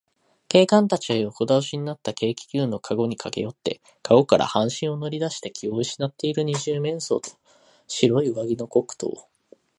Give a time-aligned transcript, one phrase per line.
[0.47, 7.29] 警官たちは横だおしになった軽気球のかごにかけよって、かごから半身を乗りだして気をうしなっている二十面相と、
[7.85, 9.27] 白い上着のコックとを、